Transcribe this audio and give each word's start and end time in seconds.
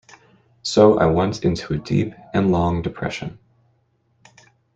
So 0.63 0.97
I 0.97 1.05
went 1.05 1.45
into 1.45 1.75
a 1.75 1.77
deep 1.77 2.15
and 2.33 2.51
long 2.51 2.81
depression. 2.81 3.37